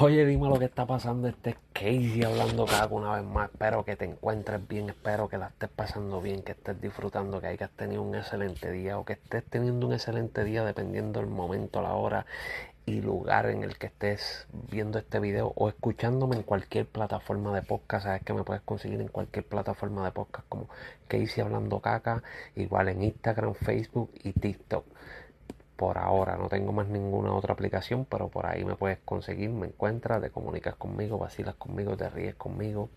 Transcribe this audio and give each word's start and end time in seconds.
Oye, 0.00 0.24
dime 0.24 0.48
lo 0.48 0.58
que 0.58 0.64
está 0.64 0.86
pasando. 0.86 1.28
Este 1.28 1.50
es 1.50 1.56
Casey 1.74 2.24
hablando 2.24 2.64
cada 2.64 2.86
una 2.86 3.14
vez 3.16 3.24
más. 3.24 3.50
Espero 3.50 3.84
que 3.84 3.94
te 3.94 4.06
encuentres 4.06 4.66
bien, 4.66 4.88
espero 4.88 5.28
que 5.28 5.36
la 5.36 5.48
estés 5.48 5.68
pasando 5.68 6.22
bien, 6.22 6.42
que 6.42 6.52
estés 6.52 6.80
disfrutando, 6.80 7.42
que 7.42 7.48
hayas 7.48 7.70
tenido 7.72 8.00
un 8.00 8.14
excelente 8.14 8.70
día 8.70 8.98
o 8.98 9.04
que 9.04 9.12
estés 9.12 9.44
teniendo 9.44 9.86
un 9.86 9.92
excelente 9.92 10.44
día 10.44 10.64
dependiendo 10.64 11.20
del 11.20 11.28
momento, 11.28 11.82
la 11.82 11.92
hora 11.92 12.24
y 12.86 13.02
lugar 13.02 13.46
en 13.50 13.64
el 13.64 13.76
que 13.76 13.88
estés 13.88 14.46
viendo 14.70 14.98
este 14.98 15.20
video 15.20 15.52
o 15.56 15.68
escuchándome 15.68 16.36
en 16.36 16.42
cualquier 16.42 16.86
plataforma 16.86 17.54
de 17.54 17.60
podcast. 17.60 18.06
Sabes 18.06 18.22
que 18.22 18.32
me 18.32 18.44
puedes 18.44 18.62
conseguir 18.62 19.00
en 19.02 19.08
cualquier 19.08 19.44
plataforma 19.44 20.06
de 20.06 20.12
podcast 20.12 20.48
como 20.48 20.68
Casey 21.06 21.42
Hablando 21.44 21.80
Caca, 21.80 22.22
igual 22.56 22.88
en 22.88 23.02
Instagram, 23.02 23.52
Facebook 23.54 24.10
y 24.24 24.32
TikTok 24.32 24.86
por 25.82 25.98
ahora. 25.98 26.36
No 26.36 26.48
tengo 26.48 26.72
más 26.72 26.86
ninguna 26.86 27.32
otra 27.32 27.54
aplicación, 27.54 28.04
pero 28.04 28.28
por 28.28 28.46
ahí 28.46 28.64
me 28.64 28.76
puedes 28.76 28.98
conseguir, 29.04 29.50
me 29.50 29.66
encuentras, 29.66 30.22
te 30.22 30.30
comunicas 30.30 30.76
conmigo, 30.76 31.18
vacilas 31.18 31.56
conmigo, 31.56 31.96
te 31.96 32.08
ríes 32.08 32.36
conmigo 32.36 32.88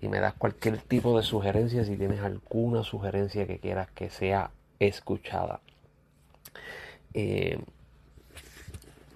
y 0.00 0.08
me 0.08 0.20
das 0.20 0.32
cualquier 0.32 0.78
tipo 0.78 1.18
de 1.18 1.22
sugerencia 1.22 1.84
si 1.84 1.98
tienes 1.98 2.20
alguna 2.20 2.82
sugerencia 2.82 3.46
que 3.46 3.58
quieras 3.58 3.90
que 3.90 4.08
sea 4.08 4.52
escuchada. 4.78 5.60
Eh, 7.12 7.58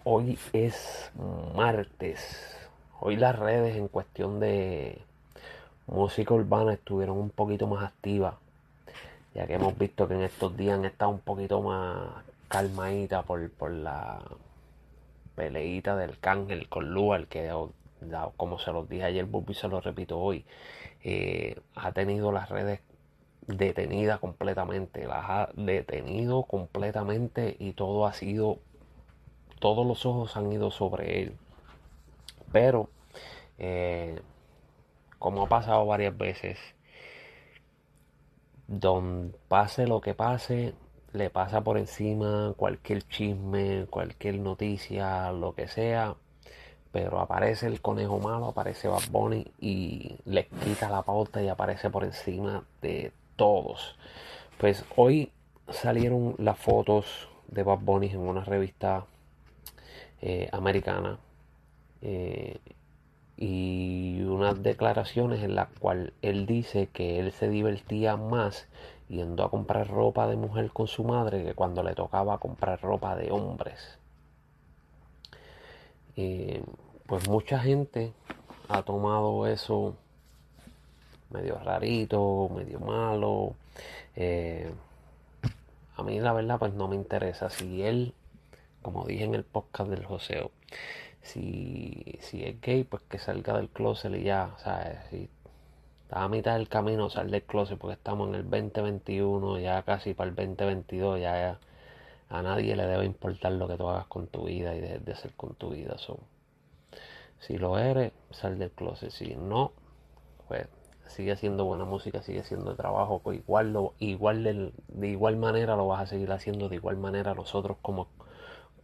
hoy 0.04 0.38
es 0.52 1.10
martes. 1.54 2.58
Hoy 3.00 3.16
las 3.16 3.38
redes 3.38 3.74
en 3.74 3.88
cuestión 3.88 4.38
de 4.38 5.00
música 5.86 6.34
urbana 6.34 6.74
estuvieron 6.74 7.16
un 7.16 7.30
poquito 7.30 7.66
más 7.68 7.84
activas, 7.84 8.34
ya 9.34 9.46
que 9.46 9.54
hemos 9.54 9.78
visto 9.78 10.06
que 10.06 10.12
en 10.12 10.24
estos 10.24 10.54
días 10.58 10.78
han 10.78 10.84
estado 10.84 11.10
un 11.10 11.20
poquito 11.20 11.62
más 11.62 12.27
calmadita 12.48 13.22
por, 13.22 13.50
por 13.52 13.70
la 13.70 14.20
peleita 15.36 15.96
del 15.96 16.18
cángel 16.18 16.68
con 16.68 16.90
Lual, 16.90 17.28
que 17.28 17.52
como 18.36 18.58
se 18.58 18.72
los 18.72 18.88
dije 18.88 19.04
ayer, 19.04 19.26
se 19.54 19.68
lo 19.68 19.80
repito 19.80 20.18
hoy, 20.18 20.44
eh, 21.02 21.60
ha 21.74 21.92
tenido 21.92 22.32
las 22.32 22.48
redes 22.48 22.80
detenidas 23.46 24.20
completamente, 24.20 25.06
las 25.06 25.24
ha 25.28 25.48
detenido 25.54 26.42
completamente 26.42 27.56
y 27.58 27.72
todo 27.72 28.06
ha 28.06 28.12
sido, 28.12 28.58
todos 29.58 29.86
los 29.86 30.04
ojos 30.06 30.36
han 30.36 30.52
ido 30.52 30.70
sobre 30.70 31.22
él. 31.22 31.36
Pero, 32.52 32.88
eh, 33.58 34.20
como 35.18 35.44
ha 35.44 35.48
pasado 35.48 35.86
varias 35.86 36.16
veces, 36.16 36.58
donde 38.66 39.36
pase 39.48 39.86
lo 39.86 40.00
que 40.00 40.14
pase, 40.14 40.74
le 41.12 41.30
pasa 41.30 41.62
por 41.62 41.78
encima 41.78 42.54
cualquier 42.56 43.02
chisme, 43.08 43.86
cualquier 43.90 44.38
noticia, 44.38 45.32
lo 45.32 45.54
que 45.54 45.68
sea. 45.68 46.16
Pero 46.92 47.20
aparece 47.20 47.66
el 47.66 47.80
conejo 47.80 48.18
malo, 48.18 48.46
aparece 48.46 48.88
Bad 48.88 49.10
Bunny 49.10 49.46
y 49.60 50.16
le 50.24 50.46
quita 50.46 50.88
la 50.88 51.02
pauta 51.02 51.42
y 51.42 51.48
aparece 51.48 51.90
por 51.90 52.04
encima 52.04 52.64
de 52.82 53.12
todos. 53.36 53.96
Pues 54.58 54.84
hoy 54.96 55.30
salieron 55.68 56.34
las 56.38 56.58
fotos 56.58 57.28
de 57.48 57.62
Bad 57.62 57.80
Bunny 57.80 58.08
en 58.08 58.20
una 58.20 58.44
revista 58.44 59.04
eh, 60.20 60.48
americana 60.52 61.18
eh, 62.02 62.58
y 63.36 64.20
unas 64.22 64.62
declaraciones 64.62 65.42
en 65.42 65.54
las 65.54 65.68
cuales 65.78 66.12
él 66.22 66.46
dice 66.46 66.88
que 66.92 67.20
él 67.20 67.32
se 67.32 67.48
divertía 67.48 68.16
más 68.16 68.66
yendo 69.08 69.44
a 69.44 69.50
comprar 69.50 69.88
ropa 69.88 70.26
de 70.26 70.36
mujer 70.36 70.70
con 70.70 70.86
su 70.86 71.04
madre 71.04 71.44
que 71.44 71.54
cuando 71.54 71.82
le 71.82 71.94
tocaba 71.94 72.38
comprar 72.38 72.80
ropa 72.80 73.16
de 73.16 73.30
hombres. 73.30 73.98
Pues 77.08 77.26
mucha 77.26 77.58
gente 77.58 78.12
ha 78.68 78.82
tomado 78.82 79.46
eso 79.46 79.96
medio 81.30 81.58
rarito, 81.58 82.50
medio 82.54 82.80
malo. 82.80 83.54
Eh, 84.14 84.70
a 85.96 86.02
mí 86.02 86.20
la 86.20 86.34
verdad 86.34 86.58
pues 86.58 86.74
no 86.74 86.86
me 86.86 86.96
interesa. 86.96 87.48
Si 87.48 87.82
él, 87.82 88.12
como 88.82 89.06
dije 89.06 89.24
en 89.24 89.34
el 89.34 89.44
podcast 89.44 89.88
del 89.88 90.04
Joseo, 90.04 90.50
si, 91.22 92.18
si 92.20 92.44
es 92.44 92.60
gay, 92.60 92.84
pues 92.84 93.02
que 93.04 93.18
salga 93.18 93.56
del 93.56 93.70
closet 93.70 94.14
y 94.14 94.24
ya, 94.24 94.54
¿sabes? 94.58 94.98
Si 95.08 95.30
Está 96.08 96.24
a 96.24 96.28
mitad 96.30 96.54
del 96.54 96.70
camino 96.70 97.10
sal 97.10 97.30
del 97.30 97.42
closet 97.42 97.76
porque 97.76 97.92
estamos 97.92 98.30
en 98.30 98.36
el 98.36 98.44
2021, 98.48 99.58
ya 99.58 99.82
casi 99.82 100.14
para 100.14 100.30
el 100.30 100.36
2022, 100.36 101.20
ya, 101.20 101.58
a 102.30 102.42
nadie 102.42 102.74
le 102.76 102.86
debe 102.86 103.04
importar 103.04 103.52
lo 103.52 103.68
que 103.68 103.76
tú 103.76 103.86
hagas 103.90 104.06
con 104.06 104.26
tu 104.26 104.46
vida 104.46 104.74
y 104.74 104.80
de 104.80 105.12
hacer 105.12 105.34
con 105.34 105.54
tu 105.54 105.68
vida. 105.68 105.96
si 107.40 107.58
lo 107.58 107.78
eres, 107.78 108.12
sal 108.30 108.58
del 108.58 108.70
closet. 108.70 109.10
Si 109.10 109.36
no, 109.36 109.72
pues 110.48 110.66
sigue 111.08 111.32
haciendo 111.32 111.66
buena 111.66 111.84
música, 111.84 112.22
sigue 112.22 112.40
haciendo 112.40 112.74
trabajo, 112.74 113.18
pues 113.18 113.40
igual, 113.40 113.74
lo, 113.74 113.92
igual 113.98 114.44
de, 114.44 114.72
de, 114.88 115.08
igual 115.08 115.36
manera 115.36 115.76
lo 115.76 115.88
vas 115.88 116.00
a 116.00 116.06
seguir 116.06 116.32
haciendo, 116.32 116.70
de 116.70 116.76
igual 116.76 116.96
manera 116.96 117.34
nosotros 117.34 117.76
como, 117.82 118.08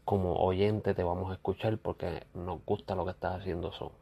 como 0.05 0.35
oyente 0.35 0.93
te 0.93 1.03
vamos 1.03 1.31
a 1.31 1.35
escuchar 1.37 1.79
porque 1.79 2.27
nos 2.35 2.63
gusta 2.67 2.95
lo 2.95 3.07
que 3.07 3.13
estás 3.13 3.41
haciendo. 3.41 3.73
son 3.73 3.93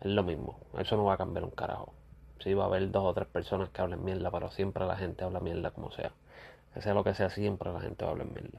Es 0.00 0.10
lo 0.10 0.22
mismo, 0.22 0.58
eso 0.78 0.96
no 0.96 1.04
va 1.04 1.14
a 1.14 1.18
cambiar 1.18 1.44
un 1.44 1.50
carajo. 1.50 1.99
Sí, 2.42 2.54
va 2.54 2.64
a 2.64 2.66
haber 2.66 2.90
dos 2.90 3.04
o 3.04 3.14
tres 3.14 3.28
personas 3.28 3.68
que 3.68 3.82
hablen 3.82 4.02
mierda, 4.04 4.30
pero 4.30 4.50
siempre 4.50 4.86
la 4.86 4.96
gente 4.96 5.24
habla 5.24 5.40
mierda 5.40 5.70
como 5.70 5.90
sea. 5.92 6.12
Que 6.72 6.80
sea 6.80 6.94
lo 6.94 7.04
que 7.04 7.14
sea, 7.14 7.28
siempre 7.30 7.72
la 7.72 7.80
gente 7.80 8.04
va 8.04 8.10
a 8.10 8.12
hablar 8.12 8.28
mierda. 8.28 8.58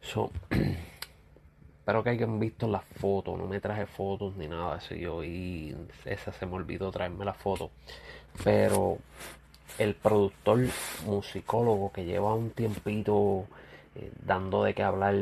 So, 0.00 0.30
espero 1.78 2.02
que 2.02 2.10
hayan 2.10 2.40
visto 2.40 2.66
las 2.66 2.84
fotos. 2.84 3.38
No 3.38 3.46
me 3.46 3.60
traje 3.60 3.86
fotos 3.86 4.34
ni 4.36 4.48
nada. 4.48 4.78
Eso 4.78 4.94
yo 4.94 5.22
y 5.22 5.76
esa 6.04 6.32
se 6.32 6.46
me 6.46 6.54
olvidó 6.54 6.90
traerme 6.90 7.24
la 7.24 7.34
foto. 7.34 7.70
Pero 8.42 8.98
el 9.78 9.94
productor 9.94 10.66
musicólogo 11.04 11.92
que 11.92 12.04
lleva 12.04 12.34
un 12.34 12.50
tiempito 12.50 13.46
eh, 13.94 14.10
dando 14.24 14.64
de 14.64 14.74
qué 14.74 14.82
hablar, 14.82 15.14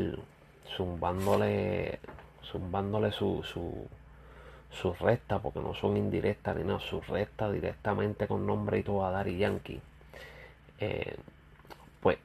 zumbándole, 0.75 1.99
zumbándole 2.43 3.11
su, 3.11 3.43
su 3.43 3.87
sus 4.75 4.99
restas, 4.99 5.41
porque 5.41 5.59
no 5.59 5.73
son 5.73 5.97
indirectas 5.97 6.55
ni 6.55 6.63
nada, 6.63 6.79
sus 6.79 7.07
restas 7.07 7.53
directamente 7.53 8.27
con 8.27 8.45
nombre 8.45 8.79
y 8.79 8.83
todo 8.83 9.05
a 9.05 9.11
Dari 9.11 9.37
Yankee, 9.37 9.81
eh, 10.79 11.15
pues 12.01 12.17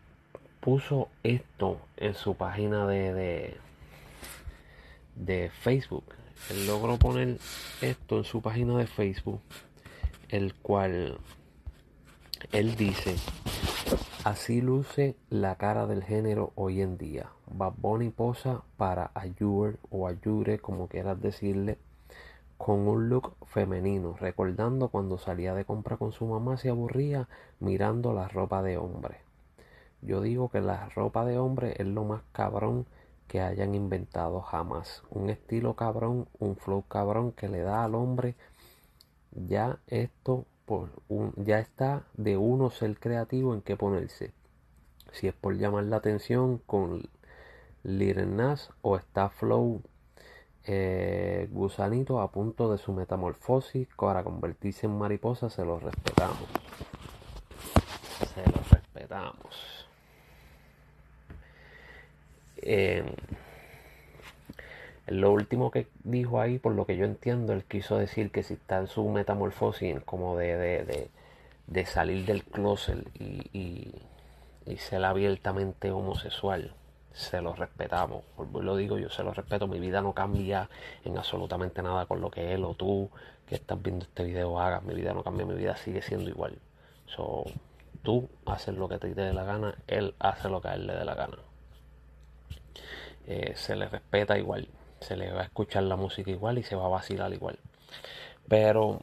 puso 0.61 1.09
esto 1.23 1.81
en 1.97 2.15
su 2.15 2.35
página 2.35 2.87
de, 2.87 3.15
de, 3.15 3.57
de 5.17 5.51
Facebook. 5.51 6.05
Él 6.51 6.67
logró 6.67 6.99
poner 6.99 7.39
esto 7.81 8.19
en 8.19 8.25
su 8.25 8.43
página 8.43 8.77
de 8.79 8.87
Facebook, 8.87 9.41
el 10.29 10.55
cual 10.55 11.19
él 12.53 12.75
dice, 12.77 13.17
así 14.25 14.61
luce 14.61 15.15
la 15.29 15.57
cara 15.57 15.87
del 15.87 16.03
género 16.03 16.53
hoy 16.55 16.81
en 16.81 16.97
día. 16.99 17.31
Bad 17.53 17.75
Bunny 17.77 18.09
posa 18.11 18.63
para 18.77 19.11
Ayure 19.15 19.77
o 19.91 20.09
Ayure, 20.09 20.59
como 20.59 20.89
quieras 20.89 21.21
decirle, 21.21 21.79
con 22.61 22.87
un 22.87 23.09
look 23.09 23.37
femenino, 23.47 24.15
recordando 24.21 24.91
cuando 24.91 25.17
salía 25.17 25.55
de 25.55 25.65
compra 25.65 25.97
con 25.97 26.13
su 26.13 26.27
mamá 26.27 26.59
se 26.59 26.69
aburría 26.69 27.27
mirando 27.59 28.13
la 28.13 28.29
ropa 28.29 28.63
de 28.63 28.77
hombre. 28.77 29.17
Yo 30.03 30.21
digo 30.21 30.51
que 30.51 30.61
la 30.61 30.91
ropa 30.91 31.25
de 31.25 31.39
hombre 31.39 31.75
es 31.79 31.87
lo 31.87 32.05
más 32.05 32.21
cabrón 32.33 32.85
que 33.29 33.41
hayan 33.41 33.75
inventado 33.75 34.43
jamás. 34.43 35.03
Un 35.09 35.31
estilo 35.31 35.75
cabrón, 35.75 36.29
un 36.39 36.55
flow 36.55 36.85
cabrón 36.87 37.33
que 37.33 37.49
le 37.49 37.61
da 37.61 37.83
al 37.83 37.95
hombre 37.95 38.35
ya 39.33 39.79
esto 39.87 40.45
por 40.67 40.91
un, 41.09 41.33
ya 41.37 41.61
está 41.61 42.05
de 42.13 42.37
uno 42.37 42.69
ser 42.69 43.01
creativo 43.01 43.55
en 43.55 43.63
qué 43.63 43.79
ponerse. 43.79 44.35
Si 45.13 45.29
es 45.29 45.35
por 45.35 45.57
llamar 45.57 45.85
la 45.85 45.97
atención 45.97 46.59
con 46.59 47.09
Little 47.85 48.55
o 48.83 48.97
está 48.99 49.31
flow 49.31 49.81
eh, 50.67 51.49
gusanito 51.51 52.21
a 52.21 52.31
punto 52.31 52.71
de 52.71 52.79
su 52.79 52.93
metamorfosis 52.93 53.89
para 53.97 54.23
convertirse 54.23 54.87
en 54.87 54.99
mariposa, 54.99 55.51
se 55.51 55.65
lo 55.65 55.79
respetamos. 55.79 56.49
Se 58.35 58.47
lo 58.47 58.63
respetamos. 58.71 59.87
Eh, 62.59 63.05
lo 65.07 65.33
último 65.33 65.71
que 65.71 65.89
dijo 66.05 66.41
ahí, 66.41 66.59
por 66.59 66.75
lo 66.75 66.87
que 66.87 66.97
yo 66.97 67.05
entiendo, 67.05 67.53
él 67.53 67.65
quiso 67.65 67.97
decir 67.97 68.31
que 68.31 68.43
si 68.43 68.55
está 68.55 68.79
en 68.79 68.87
su 68.87 69.09
metamorfosis, 69.09 70.01
como 70.05 70.37
de, 70.37 70.57
de, 70.57 71.09
de, 71.67 71.87
salir 71.87 72.27
del 72.27 72.45
closet 72.45 73.09
y, 73.19 73.49
y, 73.53 73.95
y 74.67 74.77
ser 74.77 75.05
abiertamente 75.05 75.91
homosexual 75.91 76.75
se 77.13 77.41
lo 77.41 77.55
respetamos. 77.55 78.25
Lo 78.55 78.77
digo, 78.77 78.99
yo 78.99 79.11
se 79.11 79.23
lo 79.23 79.33
respeto. 79.33 79.67
Mi 79.67 79.81
vida 79.81 80.01
no 80.01 80.13
cambia 80.13 80.69
en 81.05 81.19
absolutamente 81.19 81.83
nada 81.83 82.07
con 82.07 82.21
lo 82.21 82.31
que 82.31 82.55
él 82.55 82.65
o 82.65 82.75
tú 82.75 83.11
que 83.47 83.57
estás 83.57 83.81
viendo 83.83 84.05
este 84.05 84.25
video 84.25 84.61
hagas. 84.61 84.83
Mi 84.85 84.95
vida 84.95 85.13
no 85.13 85.23
cambia, 85.23 85.45
mi 85.47 85.55
vida 85.55 85.77
sigue 85.77 86.03
siendo 86.03 86.31
igual. 86.31 86.59
So, 87.07 87.45
tú 88.03 88.29
haces 88.47 88.75
lo 88.77 88.89
que 88.89 88.99
te 88.99 89.15
dé 89.15 89.33
la 89.33 89.45
gana, 89.45 89.75
él 89.87 90.15
hace 90.19 90.49
lo 90.49 90.61
que 90.61 90.69
a 90.69 90.75
él 90.75 90.87
le 90.87 90.95
dé 90.95 91.05
la 91.05 91.15
gana. 91.15 91.39
Eh, 93.27 93.55
se 93.57 93.77
le 93.77 93.89
respeta 93.89 94.39
igual. 94.39 94.69
se 95.01 95.17
le 95.17 95.33
va 95.33 95.41
a 95.41 95.45
escuchar 95.45 95.83
la 95.85 95.97
música 95.97 96.31
igual 96.31 96.59
y 96.59 96.63
se 96.63 96.77
va 96.77 96.87
a 96.87 96.89
vacilar 96.89 97.33
igual. 97.33 97.59
Pero 98.49 99.01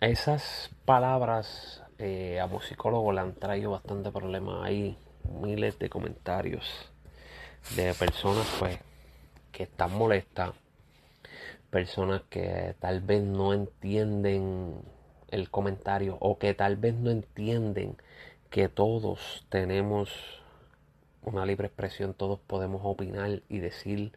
esas 0.00 0.70
palabras 0.84 1.82
eh, 1.98 2.40
a 2.40 2.46
musicólogos 2.46 3.14
le 3.14 3.20
han 3.20 3.34
traído 3.34 3.70
bastante 3.72 4.10
problema. 4.10 4.64
Hay 4.64 4.96
miles 5.40 5.78
de 5.78 5.88
comentarios 5.88 6.90
de 7.74 7.92
personas 7.94 8.46
pues 8.58 8.78
que 9.52 9.64
están 9.64 9.92
molestas, 9.92 10.52
personas 11.70 12.22
que 12.28 12.74
tal 12.78 13.00
vez 13.00 13.22
no 13.22 13.52
entienden 13.52 14.74
el 15.28 15.50
comentario 15.50 16.16
o 16.20 16.38
que 16.38 16.54
tal 16.54 16.76
vez 16.76 16.94
no 16.94 17.10
entienden 17.10 17.96
que 18.50 18.68
todos 18.68 19.44
tenemos 19.48 20.10
una 21.22 21.44
libre 21.44 21.66
expresión, 21.66 22.14
todos 22.14 22.38
podemos 22.38 22.82
opinar 22.84 23.42
y 23.48 23.58
decir 23.58 24.12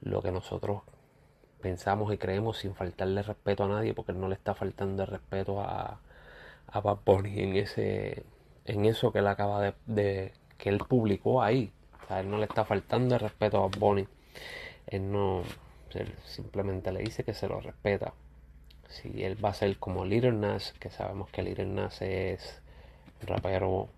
lo 0.00 0.22
que 0.22 0.30
nosotros 0.30 0.82
pensamos 1.60 2.12
y 2.12 2.18
creemos 2.18 2.58
sin 2.58 2.74
faltarle 2.74 3.22
respeto 3.22 3.64
a 3.64 3.68
nadie, 3.68 3.94
porque 3.94 4.12
no 4.12 4.28
le 4.28 4.34
está 4.34 4.54
faltando 4.54 5.02
el 5.02 5.08
respeto 5.08 5.60
a, 5.60 5.98
a 6.66 6.80
Bad 6.80 6.98
Bunny 7.04 7.40
en 7.40 7.56
ese 7.56 8.22
en 8.66 8.84
eso 8.84 9.12
que 9.12 9.18
él 9.18 9.26
acaba 9.26 9.74
de, 9.86 10.32
que 10.58 10.68
él 10.68 10.78
publicó 10.78 11.42
ahí. 11.42 11.70
a 12.08 12.20
él 12.20 12.30
no 12.30 12.38
le 12.38 12.44
está 12.44 12.64
faltando 12.64 13.14
el 13.14 13.20
respeto 13.20 13.62
a 13.62 13.68
Bunny. 13.68 14.06
Él 14.86 15.10
no 15.10 15.42
simplemente 16.24 16.92
le 16.92 17.00
dice 17.00 17.24
que 17.24 17.34
se 17.34 17.48
lo 17.48 17.60
respeta. 17.60 18.12
Si 18.88 19.22
él 19.22 19.42
va 19.42 19.50
a 19.50 19.54
ser 19.54 19.76
como 19.78 20.04
Little 20.04 20.32
Nas, 20.32 20.72
que 20.74 20.90
sabemos 20.90 21.30
que 21.30 21.42
Little 21.42 21.66
Nas 21.66 22.02
es 22.02 22.60
rapero 23.22 23.88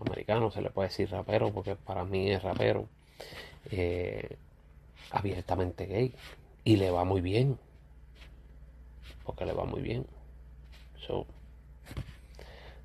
americano, 0.00 0.50
se 0.50 0.62
le 0.62 0.70
puede 0.70 0.88
decir 0.88 1.10
rapero 1.10 1.52
porque 1.52 1.76
para 1.76 2.04
mí 2.04 2.30
es 2.30 2.42
rapero, 2.42 2.88
eh, 3.70 4.36
abiertamente 5.10 5.86
gay. 5.86 6.14
Y 6.64 6.76
le 6.76 6.90
va 6.90 7.04
muy 7.04 7.20
bien. 7.20 7.58
Porque 9.24 9.44
le 9.44 9.52
va 9.52 9.64
muy 9.64 9.82
bien. 9.82 10.06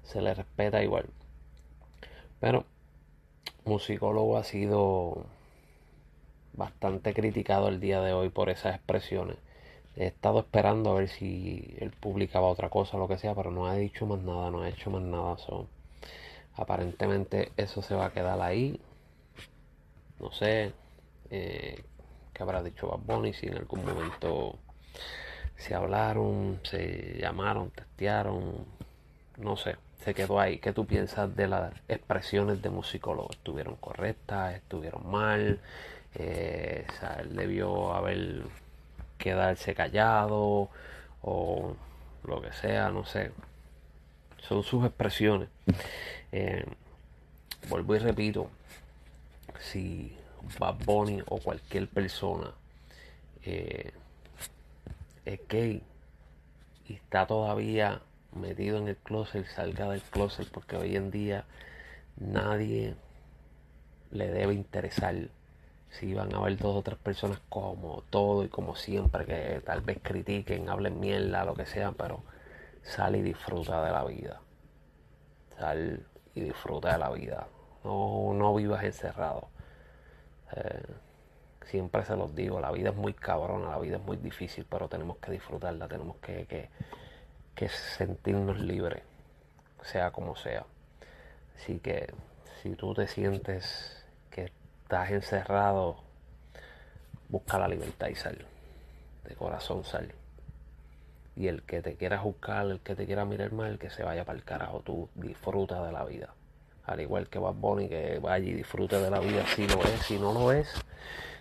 se 0.04 0.22
le 0.22 0.34
respeta 0.34 0.84
igual. 0.84 1.06
Pero 2.42 2.66
musicólogo 3.66 4.38
ha 4.38 4.44
sido 4.44 5.26
bastante 6.54 7.14
criticado 7.14 7.70
el 7.70 7.80
día 7.80 8.02
de 8.02 8.14
hoy 8.14 8.30
por 8.30 8.50
esas 8.50 8.76
expresiones. 8.76 9.38
He 9.96 10.08
estado 10.08 10.40
esperando 10.40 10.92
a 10.92 10.96
ver 10.96 11.08
si 11.08 11.76
él 11.80 11.92
publicaba 11.92 12.48
otra 12.48 12.70
cosa 12.70 12.98
lo 12.98 13.08
que 13.08 13.18
sea, 13.18 13.36
pero 13.36 13.52
no 13.52 13.68
ha 13.68 13.76
dicho 13.76 14.06
más 14.06 14.20
nada, 14.22 14.50
no 14.52 14.62
ha 14.62 14.70
hecho 14.70 14.90
más 14.90 15.04
nada. 15.04 15.38
aparentemente 16.56 17.52
eso 17.58 17.82
se 17.82 17.96
va 17.96 18.08
a 18.08 18.14
quedar 18.14 18.42
ahí. 18.42 18.82
No 20.20 20.32
sé 20.32 20.74
eh, 21.30 21.84
qué 22.34 22.44
habrá 22.44 22.64
dicho 22.64 22.88
Bad 22.88 23.00
Bunny, 23.00 23.34
si 23.34 23.48
en 23.48 23.58
algún 23.58 23.86
momento 23.86 24.58
se 25.58 25.76
hablaron, 25.76 26.60
se 26.64 27.20
llamaron, 27.20 27.70
testearon, 27.72 28.66
no 29.42 29.58
sé, 29.58 29.76
se 30.04 30.14
quedó 30.14 30.40
ahí. 30.40 30.60
¿Qué 30.60 30.74
tú 30.74 30.86
piensas 30.86 31.36
de 31.36 31.48
las 31.48 31.74
expresiones 31.88 32.62
de 32.62 32.70
musicólogo? 32.70 33.30
¿Estuvieron 33.32 33.76
correctas? 33.76 34.56
¿Estuvieron 34.56 35.10
mal? 35.10 35.60
Eh, 36.16 36.86
debió 37.30 37.94
haber 37.94 38.44
quedarse 39.18 39.74
callado 39.76 40.70
o 41.22 41.76
lo 42.24 42.42
que 42.42 42.52
sea, 42.54 42.90
no 42.90 43.06
sé. 43.06 43.32
Son 44.48 44.64
sus 44.64 44.86
expresiones. 44.86 45.50
Eh, 46.32 46.66
vuelvo 47.70 47.96
y 47.96 48.00
repito, 48.00 48.50
si 49.60 50.18
Bad 50.60 50.76
Bunny 50.86 51.22
o 51.28 51.40
cualquier 51.40 51.88
persona 51.88 52.52
eh, 53.44 53.92
es 55.26 55.40
gay 55.48 55.84
y 56.88 56.94
está 56.94 57.28
todavía 57.28 58.02
metido 58.34 58.78
en 58.78 58.88
el 58.88 58.98
closet, 58.98 59.46
salga 59.48 59.90
del 59.90 60.02
closet 60.02 60.50
porque 60.50 60.78
hoy 60.78 60.96
en 60.96 61.12
día 61.12 61.46
nadie 62.18 62.96
le 64.12 64.28
debe 64.30 64.54
interesar 64.54 65.16
si 65.90 66.14
van 66.14 66.34
a 66.34 66.38
haber 66.38 66.58
dos 66.58 66.78
o 66.78 66.82
tres 66.82 66.98
personas 66.98 67.40
como 67.50 68.04
todo 68.10 68.44
y 68.44 68.50
como 68.50 68.76
siempre, 68.76 69.26
que 69.26 69.62
tal 69.66 69.82
vez 69.82 70.00
critiquen, 70.02 70.70
hablen 70.70 71.00
mierda, 71.00 71.44
lo 71.44 71.54
que 71.54 71.66
sea, 71.66 71.92
pero 71.92 72.24
sal 72.82 73.16
y 73.16 73.22
disfruta 73.22 73.84
de 73.84 73.92
la 73.92 74.04
vida. 74.06 74.40
Sal 75.58 76.06
y 76.34 76.42
disfruta 76.42 76.94
de 76.94 76.98
la 76.98 77.10
vida. 77.10 77.48
No, 77.84 78.34
no 78.34 78.56
vivas 78.56 78.84
encerrado. 78.84 79.50
Eh, 80.56 80.84
siempre 81.66 82.06
se 82.06 82.16
los 82.16 82.34
digo, 82.36 82.60
la 82.60 82.72
vida 82.72 82.90
es 82.90 82.96
muy 82.96 83.14
cabrona, 83.14 83.70
la 83.72 83.80
vida 83.80 83.98
es 83.98 84.04
muy 84.04 84.18
difícil, 84.18 84.66
pero 84.70 84.88
tenemos 84.88 85.18
que 85.18 85.32
disfrutarla, 85.32 85.88
tenemos 85.88 86.18
que, 86.18 86.46
que, 86.46 86.70
que 87.56 87.70
sentirnos 87.70 88.60
libres, 88.60 89.04
sea 89.84 90.12
como 90.12 90.36
sea. 90.36 90.66
Así 91.58 91.80
que 91.80 92.14
si 92.62 92.76
tú 92.76 92.94
te 92.94 93.08
sientes 93.08 94.04
que 94.30 94.52
estás 94.84 95.12
encerrado, 95.12 95.98
busca 97.30 97.58
la 97.58 97.68
libertad 97.68 98.08
y 98.08 98.16
sal. 98.16 98.46
De 99.28 99.36
corazón 99.36 99.84
sal. 99.84 100.12
Y 101.36 101.48
el 101.48 101.64
que 101.64 101.82
te 101.82 101.96
quiera 101.96 102.18
juzgar, 102.18 102.68
el 102.68 102.80
que 102.82 102.96
te 102.96 103.06
quiera 103.06 103.26
mirar 103.26 103.52
mal, 103.52 103.80
que 103.80 103.90
se 103.90 104.04
vaya 104.04 104.26
para 104.26 104.38
el 104.38 104.44
carajo. 104.44 104.82
Tú 104.82 105.10
disfruta 105.16 105.84
de 105.86 105.92
la 105.92 106.04
vida. 106.04 106.34
Al 106.86 107.00
igual 107.00 107.30
que 107.30 107.40
Bad 107.40 107.54
Bunny, 107.54 107.88
que 107.88 108.20
vaya 108.20 108.46
y 108.46 108.54
disfrute 108.54 109.00
de 109.00 109.10
la 109.10 109.20
vida 109.20 109.46
si 109.56 109.68
lo 109.68 109.82
es. 109.84 110.02
Si 110.02 110.20
no 110.20 110.34
lo 110.34 110.52
es, 110.52 110.68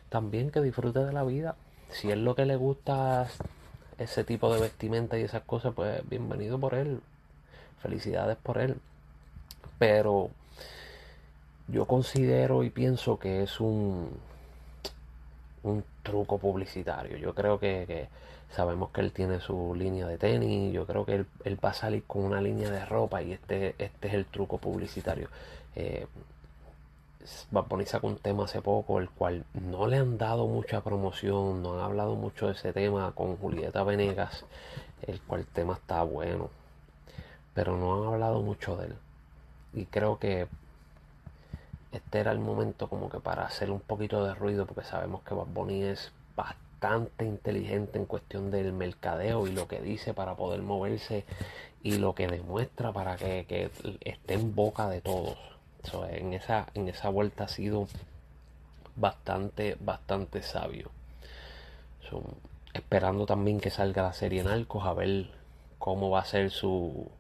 también 0.09 0.51
que 0.51 0.61
disfrute 0.61 1.01
de 1.01 1.13
la 1.13 1.25
vida. 1.25 1.56
Si 1.91 2.11
es 2.11 2.19
lo 2.19 2.35
que 2.35 2.45
le 2.45 2.56
gusta 2.56 3.27
ese 4.00 4.25
tipo 4.25 4.52
de 4.52 4.61
vestimenta 4.61 5.19
y 5.19 5.23
esas 5.23 5.43
cosas, 5.43 5.75
pues 5.75 6.02
bienvenido 6.08 6.58
por 6.58 6.75
él. 6.75 7.00
Felicidades 7.82 8.38
por 8.38 8.58
él. 8.58 8.76
Pero 9.79 10.31
yo 11.69 11.85
considero 11.85 12.64
y 12.64 12.70
pienso 12.70 13.19
que 13.19 13.43
es 13.43 13.61
un, 13.61 14.08
un 15.62 15.85
truco 16.02 16.38
publicitario. 16.38 17.19
Yo 17.19 17.35
creo 17.35 17.61
que, 17.61 18.08
sabemos 18.50 18.91
que 18.91 19.02
él 19.02 19.12
tiene 19.12 19.38
su 19.41 19.75
línea 19.75 20.06
de 20.06 20.17
tenis, 20.17 20.73
yo 20.73 20.87
creo 20.87 21.05
que 21.05 21.26
él, 21.44 21.58
va 21.62 21.70
a 21.70 21.75
salir 21.75 22.03
con 22.05 22.25
una 22.25 22.41
línea 22.41 22.70
de 22.70 22.85
ropa 22.87 23.23
y 23.23 23.32
este, 23.32 23.75
este 23.79 24.08
es 24.08 24.14
el 24.14 24.25
truco 24.25 24.56
publicitario. 24.56 25.29
Eh, 25.76 26.06
va 27.55 27.61
a 27.61 27.64
ponerse 27.64 27.99
un 28.02 28.17
tema 28.17 28.44
hace 28.44 28.62
poco, 28.62 28.99
el 28.99 29.11
cual 29.11 29.44
no 29.55 29.87
le 29.87 29.99
han 29.99 30.19
dado 30.19 30.46
mucha 30.46 30.82
promoción, 30.82 31.62
no 31.62 31.75
han 31.75 31.81
hablado 31.81 32.14
mucho 32.17 32.46
de 32.46 32.52
ese 32.52 32.72
tema 32.72 33.12
con 33.12 33.36
Julieta 33.36 33.82
Venegas, 33.82 34.44
el 35.06 35.20
cual 35.22 35.46
tema 35.46 35.74
está 35.74 36.03
bueno, 36.03 36.50
pero 37.55 37.77
no 37.77 38.03
han 38.03 38.12
hablado 38.15 38.43
mucho 38.43 38.77
de 38.77 38.86
él. 38.86 38.96
Y 39.72 39.86
creo 39.86 40.19
que 40.19 40.48
este 41.93 42.20
era 42.20 42.32
el 42.32 42.39
momento 42.39 42.89
como 42.89 43.10
que 43.10 43.20
para 43.20 43.44
hacer 43.44 43.70
un 43.70 43.81
poquito 43.81 44.24
de 44.24 44.34
ruido 44.34 44.67
porque 44.67 44.84
sabemos 44.84 45.22
que 45.22 45.34
Bad 45.34 45.46
Bunny 45.46 45.82
es 45.82 46.12
bastante 46.36 47.24
inteligente 47.24 47.98
en 47.98 48.06
cuestión 48.06 48.50
del 48.50 48.72
mercadeo 48.72 49.46
y 49.46 49.53
lo 49.53 49.69
que 49.69 49.81
dice 49.81 50.15
para 50.15 50.36
poder 50.36 50.62
moverse 50.62 51.24
y 51.82 51.98
lo 51.98 52.15
que 52.15 52.29
demuestra 52.29 52.93
para 52.93 53.17
que, 53.17 53.70
esté 54.03 54.34
en 54.34 54.55
boca 54.55 54.89
de 54.89 55.00
todos. 55.00 55.36
En, 56.10 56.34
esa, 56.34 56.67
en 56.75 56.89
esa 56.89 57.08
vuelta 57.08 57.44
ha 57.44 57.49
sido 57.49 57.87
bastante, 58.96 59.77
bastante 59.81 60.43
sabio. 60.43 60.91
esperando 62.75 63.27
también 63.27 63.60
que 63.60 63.70
salga 63.70 64.03
la 64.03 64.13
serie 64.13 64.43
Narcos 64.43 64.84
a 64.84 64.93
ver 64.94 65.27
cómo 65.79 66.10
va 66.10 66.20
a 66.20 66.25
ser 66.25 66.51
su, 66.51 67.10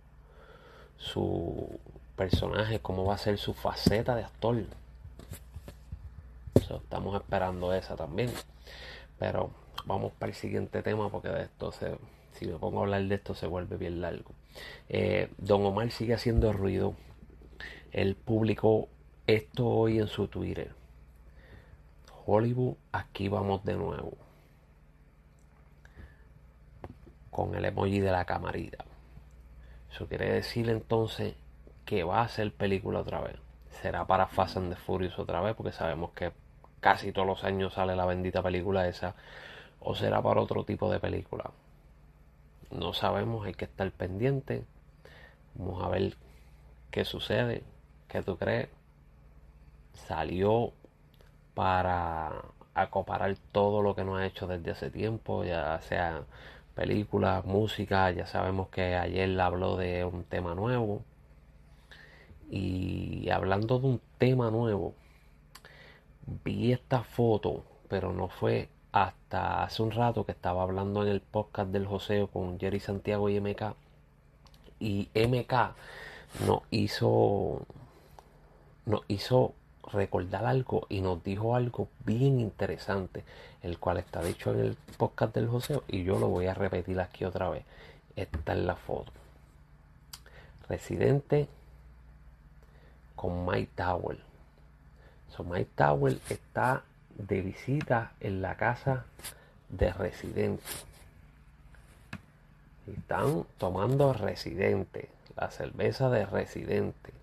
su 0.98 1.80
personaje, 2.16 2.80
cómo 2.80 3.04
va 3.04 3.14
a 3.14 3.18
ser 3.18 3.38
su 3.38 3.54
faceta 3.54 4.14
de 4.14 4.24
actor. 4.24 4.64
estamos 6.54 7.20
esperando 7.20 7.72
esa 7.74 7.96
también. 7.96 8.30
Pero 9.18 9.50
vamos 9.86 10.12
para 10.18 10.30
el 10.30 10.36
siguiente 10.36 10.82
tema 10.82 11.10
porque 11.10 11.28
de 11.28 11.42
esto 11.44 11.72
se, 11.72 11.96
si 12.32 12.46
me 12.46 12.58
pongo 12.58 12.80
a 12.80 12.82
hablar 12.82 13.02
de 13.04 13.14
esto 13.14 13.34
se 13.34 13.46
vuelve 13.46 13.76
bien 13.76 14.00
largo. 14.00 14.30
Eh, 14.88 15.30
Don 15.38 15.64
Omar 15.64 15.90
sigue 15.90 16.14
haciendo 16.14 16.52
ruido. 16.52 16.94
Él 17.92 18.14
publicó 18.16 18.88
esto 19.26 19.66
hoy 19.66 19.98
en 19.98 20.06
su 20.06 20.28
Twitter. 20.28 20.72
Hollywood, 22.26 22.76
aquí 22.92 23.28
vamos 23.28 23.64
de 23.64 23.74
nuevo. 23.74 24.12
Con 27.30 27.54
el 27.54 27.64
emoji 27.64 28.00
de 28.00 28.12
la 28.12 28.24
camarita. 28.24 28.84
Eso 29.90 30.06
quiere 30.06 30.32
decir 30.32 30.70
entonces 30.70 31.34
que 31.84 32.04
va 32.04 32.22
a 32.22 32.28
ser 32.28 32.52
película 32.52 33.00
otra 33.00 33.20
vez. 33.20 33.36
Será 33.82 34.06
para 34.06 34.26
Fast 34.26 34.56
and 34.56 34.72
the 34.72 34.76
Furious 34.76 35.18
otra 35.18 35.40
vez, 35.40 35.56
porque 35.56 35.72
sabemos 35.72 36.12
que 36.12 36.32
casi 36.80 37.12
todos 37.12 37.26
los 37.26 37.44
años 37.44 37.74
sale 37.74 37.96
la 37.96 38.06
bendita 38.06 38.42
película 38.42 38.86
esa. 38.86 39.14
O 39.80 39.94
será 39.94 40.22
para 40.22 40.40
otro 40.40 40.64
tipo 40.64 40.90
de 40.92 41.00
película. 41.00 41.50
No 42.70 42.92
sabemos, 42.92 43.46
hay 43.46 43.54
que 43.54 43.64
estar 43.64 43.90
pendiente. 43.90 44.64
Vamos 45.54 45.82
a 45.82 45.88
ver 45.88 46.16
qué 46.90 47.04
sucede. 47.04 47.64
¿Qué 48.10 48.22
tú 48.22 48.36
crees? 48.36 48.68
Salió 49.94 50.72
para 51.54 52.42
acoparar 52.74 53.36
todo 53.52 53.82
lo 53.82 53.94
que 53.94 54.04
nos 54.04 54.18
ha 54.18 54.26
hecho 54.26 54.46
desde 54.46 54.72
hace 54.72 54.90
tiempo, 54.90 55.44
ya 55.44 55.80
sea 55.82 56.22
películas, 56.74 57.44
música, 57.44 58.10
ya 58.10 58.26
sabemos 58.26 58.68
que 58.68 58.96
ayer 58.96 59.40
habló 59.40 59.76
de 59.76 60.04
un 60.04 60.24
tema 60.24 60.54
nuevo. 60.54 61.02
Y 62.50 63.30
hablando 63.30 63.78
de 63.78 63.86
un 63.86 64.00
tema 64.18 64.50
nuevo, 64.50 64.94
vi 66.44 66.72
esta 66.72 67.04
foto, 67.04 67.64
pero 67.88 68.12
no 68.12 68.28
fue 68.28 68.68
hasta 68.92 69.62
hace 69.64 69.82
un 69.82 69.92
rato 69.92 70.26
que 70.26 70.32
estaba 70.32 70.62
hablando 70.62 71.02
en 71.02 71.08
el 71.10 71.20
podcast 71.20 71.70
del 71.70 71.86
Joseo 71.86 72.26
con 72.28 72.58
Jerry 72.58 72.80
Santiago 72.80 73.28
y 73.28 73.40
MK. 73.40 73.74
Y 74.80 75.08
MK 75.14 75.74
nos 76.46 76.62
hizo, 76.70 77.66
nos 78.86 79.02
hizo 79.08 79.54
recordar 79.92 80.44
algo 80.44 80.86
y 80.88 81.00
nos 81.00 81.22
dijo 81.24 81.56
algo 81.56 81.88
bien 82.04 82.40
interesante, 82.40 83.24
el 83.62 83.78
cual 83.78 83.98
está 83.98 84.22
dicho 84.22 84.52
en 84.52 84.60
el 84.60 84.76
podcast 84.96 85.34
del 85.34 85.48
Joseo 85.48 85.84
y 85.88 86.04
yo 86.04 86.18
lo 86.18 86.28
voy 86.28 86.46
a 86.46 86.54
repetir 86.54 87.00
aquí 87.00 87.24
otra 87.24 87.48
vez. 87.48 87.64
Está 88.16 88.52
en 88.52 88.66
la 88.66 88.76
foto. 88.76 89.12
Residente 90.68 91.48
con 93.16 93.44
Mike 93.44 93.72
Tower. 93.74 94.18
So 95.36 95.44
Mike 95.44 95.70
Tower 95.74 96.18
está 96.28 96.82
de 97.16 97.40
visita 97.42 98.12
en 98.20 98.40
la 98.40 98.56
casa 98.56 99.04
de 99.68 99.92
Residente. 99.92 100.62
están 102.86 103.44
tomando 103.58 104.12
Residente, 104.12 105.10
la 105.36 105.50
cerveza 105.50 106.10
de 106.10 106.26
Residente. 106.26 107.19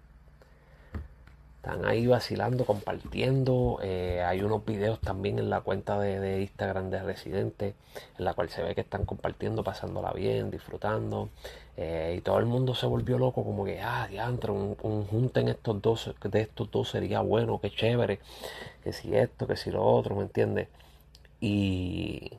Están 1.67 1.83
ahí 1.83 2.07
vacilando, 2.07 2.63
compartiendo. 2.63 3.79
Eh, 3.83 4.24
hay 4.25 4.41
unos 4.41 4.63
videos 4.63 5.01
también 5.01 5.38
en 5.38 5.50
la 5.50 5.59
cuenta 5.59 6.00
de, 6.00 6.39
Instagram 6.39 6.89
de 6.89 7.03
Residente, 7.03 7.75
en 8.17 8.24
la 8.24 8.33
cual 8.33 8.47
se 8.50 8.63
ve 8.63 8.74
que 8.74 8.79
están 8.79 9.03
compartiendo, 9.03 9.65
pasándola 9.65 10.13
bien, 10.13 10.50
disfrutando. 10.50 11.27
Eh, 11.75 12.15
y 12.19 12.21
todo 12.21 12.39
el 12.39 12.45
mundo 12.45 12.74
se 12.74 12.86
volvió 12.86 13.17
loco, 13.17 13.43
como 13.43 13.65
que, 13.65 13.81
ah, 13.81 14.07
diantre, 14.09 14.53
un, 14.53 14.77
un 14.81 15.07
junten 15.07 15.50
estos 15.50 15.81
dos, 15.81 16.15
de 16.24 16.39
estos 16.39 16.71
dos 16.71 16.89
sería 16.89 17.19
bueno, 17.19 17.59
qué 17.59 17.69
chévere. 17.69 18.21
Que 18.81 18.93
si 18.93 19.13
esto, 19.13 19.45
que 19.45 19.57
si 19.57 19.69
lo 19.69 19.83
otro, 19.83 20.15
¿me 20.15 20.21
entiendes? 20.24 20.69
Y 21.41 22.31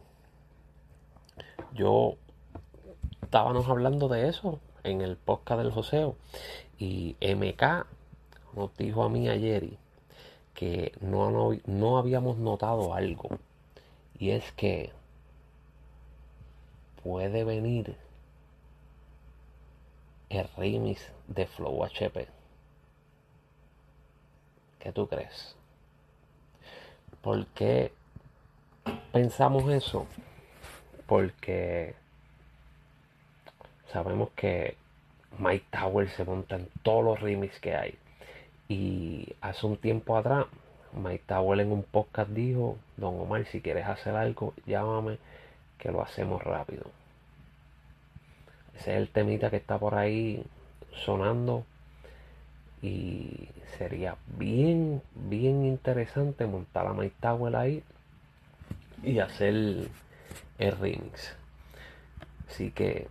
yo 1.75 2.14
estábamos 3.20 3.68
hablando 3.68 4.08
de 4.08 4.26
eso 4.30 4.58
en 4.85 5.02
el 5.02 5.18
podcast 5.18 5.61
del 5.61 5.70
Joseo. 5.70 6.16
Y 6.78 7.16
MK 7.20 7.98
nos 8.55 8.76
dijo 8.76 9.02
a 9.02 9.09
mí 9.09 9.28
ayer 9.28 9.69
que 10.55 10.93
no, 11.00 11.52
no, 11.67 11.99
habíamos 11.99 12.38
notado 12.38 12.95
algo. 12.95 13.28
Y 14.19 14.31
es 14.31 14.50
que 14.52 14.93
puede 17.02 17.45
venir 17.45 17.97
el 20.28 20.49
remix 20.57 21.00
de 21.28 21.47
Flow 21.47 21.85
HP. 21.85 22.26
¿Qué 24.81 24.93
tú 24.93 25.07
crees? 25.07 25.55
¿Por 27.23 27.47
qué 27.47 27.93
pensamos 29.12 29.71
eso? 29.71 30.07
Porque 31.07 31.95
sabemos 33.93 34.31
que 34.31 34.76
Mike 35.38 35.67
Tower 35.71 36.11
se 36.11 36.25
monta 36.25 36.57
en 36.57 36.69
todos 36.83 37.05
los 37.05 37.21
remix 37.21 37.61
que 37.61 37.76
hay. 37.76 37.99
Y 38.69 39.35
hace 39.41 39.67
un 39.67 39.79
tiempo 39.79 40.17
atrás, 40.17 40.47
Mike 40.93 41.25
Tower 41.27 41.59
en 41.61 41.73
un 41.73 41.83
podcast 41.83 42.31
dijo, 42.31 42.77
Don 42.97 43.19
Omar, 43.21 43.47
si 43.47 43.61
quieres 43.61 43.87
hacer 43.87 44.15
algo, 44.15 44.53
llámame, 44.67 45.19
que 45.79 45.91
lo 45.91 46.03
hacemos 46.03 46.43
rápido. 46.43 46.85
Ese 48.77 48.93
es 48.93 48.99
el 48.99 49.09
temita 49.09 49.51
que 49.51 49.57
está 49.57 49.79
por 49.79 49.95
ahí 49.95 50.45
sonando. 51.05 51.65
Y 52.83 53.49
sería 53.77 54.17
bien, 54.37 55.03
bien 55.15 55.65
interesante 55.65 56.47
montar 56.47 56.87
a 56.87 56.93
Mike 56.93 57.17
Tower 57.21 57.57
ahí 57.57 57.83
y 59.03 59.19
hacer 59.19 59.89
el 60.59 60.73
remix. 60.79 61.37
Así 62.49 62.71
que 62.71 63.09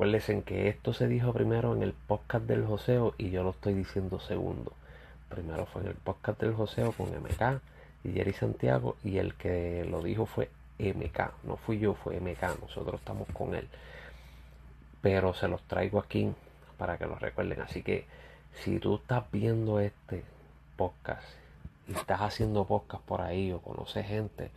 Acuérdense 0.00 0.42
que 0.44 0.68
esto 0.68 0.94
se 0.94 1.08
dijo 1.08 1.34
primero 1.34 1.76
en 1.76 1.82
el 1.82 1.92
podcast 1.92 2.46
del 2.46 2.64
Joseo 2.64 3.12
y 3.18 3.28
yo 3.28 3.42
lo 3.42 3.50
estoy 3.50 3.74
diciendo 3.74 4.18
segundo. 4.18 4.72
Primero 5.28 5.66
fue 5.66 5.82
en 5.82 5.88
el 5.88 5.94
podcast 5.94 6.40
del 6.40 6.54
Joseo 6.54 6.92
con 6.92 7.08
MK 7.08 7.60
y 8.04 8.12
Jerry 8.12 8.32
Santiago 8.32 8.96
y 9.04 9.18
el 9.18 9.34
que 9.34 9.84
lo 9.84 10.00
dijo 10.00 10.24
fue 10.24 10.48
MK. 10.78 11.44
No 11.44 11.58
fui 11.58 11.78
yo, 11.78 11.92
fue 11.92 12.18
MK. 12.18 12.62
Nosotros 12.62 12.98
estamos 12.98 13.28
con 13.34 13.54
él. 13.54 13.68
Pero 15.02 15.34
se 15.34 15.48
los 15.48 15.60
traigo 15.64 15.98
aquí 15.98 16.32
para 16.78 16.96
que 16.96 17.04
lo 17.04 17.16
recuerden. 17.16 17.60
Así 17.60 17.82
que 17.82 18.06
si 18.54 18.78
tú 18.78 18.94
estás 18.94 19.30
viendo 19.30 19.80
este 19.80 20.24
podcast 20.78 21.28
y 21.88 21.92
estás 21.92 22.22
haciendo 22.22 22.64
podcast 22.64 23.04
por 23.04 23.20
ahí 23.20 23.52
o 23.52 23.60
conoces 23.60 24.06
gente, 24.06 24.50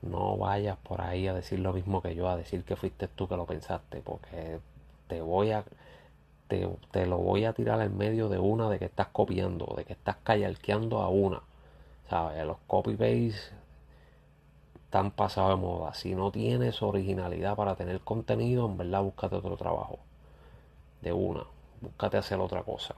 no 0.00 0.38
vayas 0.38 0.78
por 0.78 1.02
ahí 1.02 1.28
a 1.28 1.34
decir 1.34 1.58
lo 1.58 1.74
mismo 1.74 2.00
que 2.00 2.14
yo, 2.14 2.30
a 2.30 2.36
decir 2.38 2.64
que 2.64 2.76
fuiste 2.76 3.08
tú 3.08 3.28
que 3.28 3.36
lo 3.36 3.44
pensaste, 3.44 4.00
porque 4.00 4.58
te 5.08 5.20
voy 5.20 5.52
a 5.52 5.64
te, 6.48 7.06
lo 7.06 7.18
voy 7.18 7.44
a 7.44 7.52
tirar 7.52 7.80
en 7.80 7.96
medio 7.96 8.28
de 8.28 8.38
una 8.38 8.68
de 8.68 8.78
que 8.78 8.84
estás 8.84 9.08
copiando, 9.08 9.74
de 9.76 9.84
que 9.84 9.94
estás 9.94 10.16
callarqueando 10.22 11.00
a 11.00 11.08
una. 11.08 11.42
¿Sabes? 12.08 12.44
Los 12.46 12.58
copy 12.66 12.92
paste 12.92 13.34
están 14.84 15.10
pasados 15.10 15.58
de 15.58 15.66
moda. 15.66 15.92
Si 15.94 16.14
no 16.14 16.30
tienes 16.30 16.82
originalidad 16.82 17.56
para 17.56 17.74
tener 17.74 18.00
contenido, 18.00 18.66
en 18.66 18.76
verdad 18.76 19.02
búscate 19.02 19.36
otro 19.36 19.56
trabajo. 19.56 19.98
De 21.02 21.12
una. 21.12 21.44
Búscate 21.80 22.16
hacer 22.16 22.38
otra 22.38 22.62
cosa. 22.62 22.94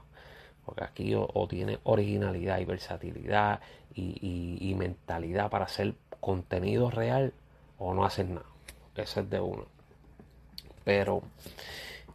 Porque 0.65 0.83
aquí 0.83 1.15
o, 1.15 1.47
tienes 1.49 1.79
originalidad 1.83 2.59
y 2.59 2.65
versatilidad 2.65 3.59
y, 3.95 4.59
y, 4.61 4.75
mentalidad 4.75 5.49
para 5.49 5.65
hacer 5.65 5.95
contenido 6.19 6.91
real 6.91 7.33
o 7.79 7.95
no 7.95 8.05
hacer 8.05 8.29
nada. 8.29 8.45
Ese 8.95 9.21
es 9.21 9.29
de 9.29 9.39
una. 9.39 9.63
Pero 10.83 11.23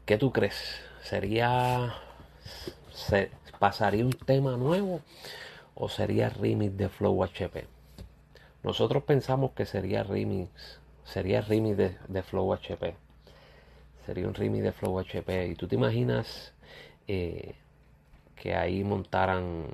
¿Qué 0.07 0.19
tú 0.19 0.33
crees? 0.33 0.83
¿Sería. 1.03 1.95
Se, 2.93 3.31
¿Pasaría 3.59 4.05
un 4.05 4.13
tema 4.13 4.57
nuevo 4.59 5.01
o 5.75 5.89
sería 5.89 6.29
remix 6.29 6.77
de 6.77 6.91
Flow 6.91 7.25
HP? 7.25 7.67
Nosotros 8.63 9.05
pensamos 9.05 9.53
que 9.53 9.65
sería 9.65 10.03
remix. 10.03 10.51
Sería 11.05 11.41
remix 11.41 11.79
de, 12.07 12.23
Flow 12.23 12.53
HP. 12.53 12.95
Sería 14.05 14.29
un 14.29 14.35
remix 14.35 14.65
de 14.65 14.73
Flow 14.73 14.99
HP. 14.99 15.49
Y 15.49 15.55
tú 15.55 15.69
te 15.69 15.77
imaginas 15.77 16.53
eh, 17.09 17.55
que 18.37 18.55
ahí 18.55 18.85
montaran 18.85 19.69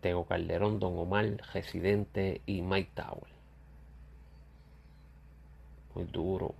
Tego 0.00 0.24
Calderón, 0.24 0.78
Don 0.78 0.98
Omar, 0.98 1.26
Residente 1.52 2.40
y 2.46 2.62
Mike 2.62 2.92
Tower. 2.94 3.28
Muy 5.94 6.04
duro 6.04 6.54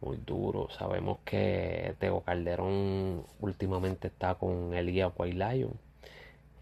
muy 0.00 0.18
duro. 0.18 0.68
Sabemos 0.70 1.18
que 1.24 1.94
Teo 1.98 2.20
Calderón 2.22 3.24
últimamente 3.40 4.08
está 4.08 4.34
con 4.34 4.74
Lion. 5.38 5.72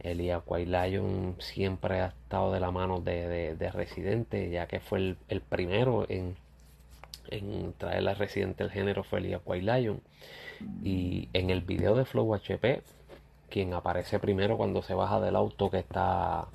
Elia 0.00 0.42
White 0.46 0.70
Lion 0.70 1.36
siempre 1.38 2.00
ha 2.00 2.08
estado 2.08 2.52
de 2.52 2.60
la 2.60 2.70
mano 2.70 3.00
de, 3.00 3.70
Residente, 3.72 4.50
ya 4.50 4.66
que 4.66 4.80
fue 4.80 5.16
el, 5.28 5.40
primero 5.40 6.06
en, 6.08 6.36
en 7.30 7.72
traer 7.78 8.08
a 8.08 8.14
Residente 8.14 8.62
el 8.62 8.70
género 8.70 9.04
fue 9.04 9.20
White 9.44 9.64
Lion. 9.64 10.00
Y 10.82 11.28
en 11.32 11.50
el 11.50 11.60
video 11.62 11.94
de 11.94 12.04
Flow 12.04 12.34
HP, 12.34 12.82
quien 13.50 13.74
aparece 13.74 14.18
primero 14.18 14.56
cuando 14.56 14.82
se 14.82 14.94
baja 14.94 15.20
del 15.20 15.36
auto 15.36 15.70
que 15.70 15.78
está 15.78 16.46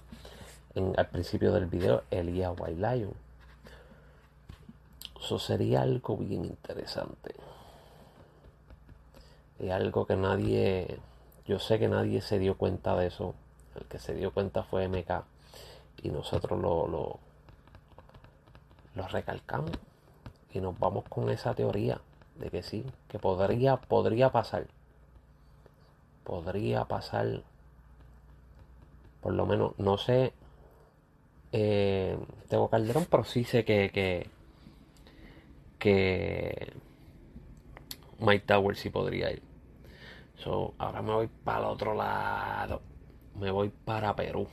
al 0.75 1.07
principio 1.11 1.51
del 1.51 1.65
video, 1.65 2.03
White 2.51 2.79
Lion 2.79 3.13
eso 5.21 5.37
sería 5.37 5.83
algo 5.83 6.17
bien 6.17 6.45
interesante. 6.45 7.35
Y 9.59 9.69
algo 9.69 10.07
que 10.07 10.15
nadie, 10.15 10.99
yo 11.45 11.59
sé 11.59 11.77
que 11.77 11.87
nadie 11.87 12.21
se 12.21 12.39
dio 12.39 12.57
cuenta 12.57 12.95
de 12.95 13.07
eso. 13.07 13.35
El 13.75 13.85
que 13.85 13.99
se 13.99 14.15
dio 14.15 14.33
cuenta 14.33 14.63
fue 14.63 14.87
MK. 14.87 15.23
Y 16.01 16.09
nosotros 16.09 16.59
lo, 16.59 16.87
lo, 16.87 17.19
lo 18.95 19.07
recalcamos. 19.09 19.71
Y 20.53 20.59
nos 20.59 20.77
vamos 20.79 21.05
con 21.07 21.29
esa 21.29 21.53
teoría 21.53 22.01
de 22.39 22.49
que 22.49 22.63
sí, 22.63 22.83
que 23.07 23.19
podría, 23.19 23.77
podría 23.77 24.31
pasar. 24.31 24.65
Podría 26.23 26.85
pasar. 26.85 27.43
Por 29.21 29.33
lo 29.33 29.45
menos, 29.45 29.77
no 29.77 29.99
sé. 29.99 30.33
Eh, 31.51 32.17
tengo 32.49 32.69
Calderón, 32.69 33.05
pero 33.09 33.23
sí 33.23 33.43
sé 33.43 33.63
que 33.63 34.40
Mike 38.19 38.45
Tower 38.45 38.75
sí 38.75 38.89
podría 38.89 39.31
ir. 39.31 39.41
So, 40.35 40.73
ahora 40.77 41.01
me 41.01 41.13
voy 41.13 41.29
para 41.43 41.59
el 41.59 41.65
otro 41.65 41.93
lado. 41.93 42.81
Me 43.35 43.51
voy 43.51 43.69
para 43.69 44.15
Perú. 44.15 44.47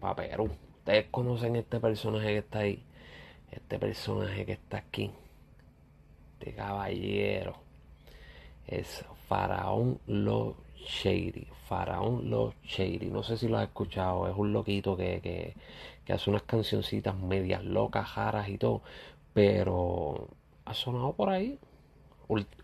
Para 0.00 0.16
Perú. 0.16 0.50
ustedes 0.78 1.06
conocen 1.10 1.56
este 1.56 1.78
personaje 1.80 2.28
que 2.28 2.38
está 2.38 2.58
ahí, 2.60 2.82
este 3.50 3.78
personaje 3.78 4.46
que 4.46 4.52
está 4.52 4.78
aquí, 4.78 5.10
este 6.38 6.54
caballero, 6.54 7.56
es 8.66 9.04
Faraón 9.28 10.00
Lo 10.06 10.56
Shady. 10.76 11.46
Faraón 11.68 12.30
Lo 12.30 12.54
Shady. 12.64 13.10
No 13.10 13.22
sé 13.22 13.36
si 13.36 13.48
lo 13.48 13.58
has 13.58 13.68
escuchado. 13.68 14.28
Es 14.28 14.36
un 14.36 14.52
loquito 14.52 14.96
que, 14.96 15.20
que, 15.20 15.54
que 16.04 16.12
hace 16.12 16.30
unas 16.30 16.42
cancioncitas 16.42 17.16
medias 17.16 17.64
locas, 17.64 18.06
jaras 18.08 18.48
y 18.48 18.58
todo. 18.58 18.82
Pero 19.32 20.28
ha 20.70 20.74
sonado 20.74 21.12
por 21.12 21.28
ahí. 21.28 21.58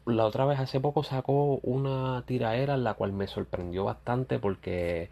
La 0.05 0.25
otra 0.25 0.45
vez 0.45 0.61
hace 0.61 0.79
poco 0.79 1.03
sacó 1.03 1.57
una 1.63 2.23
tiraera 2.25 2.77
la 2.77 2.95
cual 2.95 3.13
me 3.13 3.27
sorprendió 3.27 3.85
bastante 3.85 4.39
porque 4.39 5.11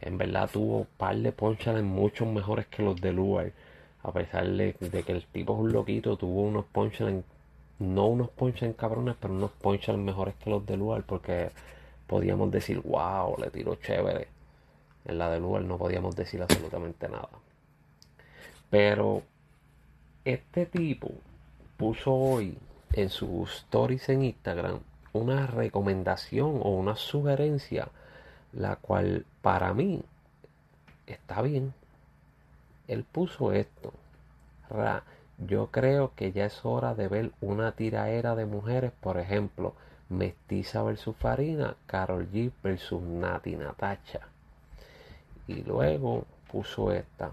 en 0.00 0.18
verdad 0.18 0.50
tuvo 0.52 0.78
un 0.78 0.88
par 0.96 1.16
de 1.16 1.30
punchlines 1.30 1.84
mucho 1.84 2.26
mejores 2.26 2.66
que 2.66 2.82
los 2.82 3.00
de 3.00 3.12
Luar. 3.12 3.52
A 4.02 4.12
pesar 4.12 4.48
de, 4.48 4.74
que 4.74 5.12
el 5.12 5.24
tipo 5.26 5.54
es 5.54 5.60
un 5.60 5.72
loquito, 5.72 6.16
tuvo 6.16 6.42
unos 6.42 6.64
punchlines, 6.64 7.24
no 7.78 8.06
unos 8.08 8.30
punchlines 8.30 8.76
cabrones, 8.76 9.14
pero 9.20 9.34
unos 9.34 9.52
punchlines 9.52 10.04
mejores 10.04 10.34
que 10.34 10.50
los 10.50 10.66
de 10.66 10.76
Luar 10.76 11.04
porque 11.04 11.50
podíamos 12.08 12.50
decir, 12.50 12.80
wow, 12.80 13.36
le 13.38 13.50
tiró 13.50 13.76
chévere. 13.76 14.26
En 15.04 15.18
la 15.18 15.30
de 15.30 15.38
Luar 15.38 15.62
no 15.62 15.78
podíamos 15.78 16.16
decir 16.16 16.42
absolutamente 16.42 17.08
nada. 17.08 17.28
Pero 18.70 19.22
este 20.24 20.66
tipo 20.66 21.12
puso 21.76 22.14
hoy 22.14 22.58
en 22.92 23.08
sus 23.08 23.52
stories 23.56 24.08
en 24.08 24.24
Instagram 24.24 24.80
una 25.12 25.46
recomendación 25.46 26.60
o 26.62 26.70
una 26.70 26.96
sugerencia 26.96 27.88
la 28.52 28.76
cual 28.76 29.24
para 29.40 29.72
mí 29.72 30.02
está 31.06 31.42
bien. 31.42 31.74
Él 32.86 33.04
puso 33.04 33.52
esto. 33.52 33.92
Ra, 34.68 35.04
yo 35.38 35.68
creo 35.68 36.12
que 36.14 36.32
ya 36.32 36.46
es 36.46 36.64
hora 36.64 36.94
de 36.94 37.08
ver 37.08 37.32
una 37.40 37.72
tiraera 37.72 38.34
de 38.34 38.46
mujeres, 38.46 38.92
por 39.00 39.18
ejemplo, 39.18 39.74
Mestiza 40.08 40.82
versus 40.82 41.16
Farina, 41.16 41.76
Carol 41.86 42.28
G 42.30 42.50
versus 42.62 43.02
Nati 43.02 43.56
Natacha. 43.56 44.20
Y 45.46 45.62
luego 45.62 46.26
puso 46.50 46.92
esta. 46.92 47.32